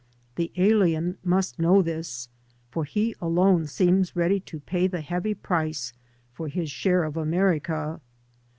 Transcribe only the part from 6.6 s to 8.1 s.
share of America.